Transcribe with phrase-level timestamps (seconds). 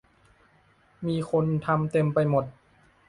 [1.07, 2.45] มีคนทำเต็มไปหมด